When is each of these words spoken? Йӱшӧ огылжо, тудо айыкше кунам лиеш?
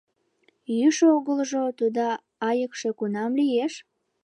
Йӱшӧ 0.77 1.05
огылжо, 1.17 1.63
тудо 1.79 2.05
айыкше 2.47 2.89
кунам 2.97 3.31
лиеш? 3.39 3.73